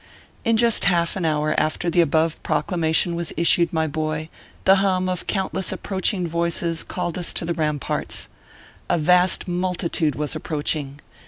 [0.43, 4.29] In just half an hour after the above Proclamation was issued, my boy,
[4.63, 8.27] the hum of countless approach ing voices called us to the ramparts.
[8.89, 11.01] A vast multi tude was approaching.